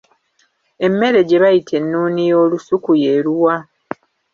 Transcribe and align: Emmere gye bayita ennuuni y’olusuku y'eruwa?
Emmere 0.85 1.19
gye 1.27 1.37
bayita 1.43 1.73
ennuuni 1.79 2.21
y’olusuku 2.29 2.89
y'eruwa? 3.01 3.55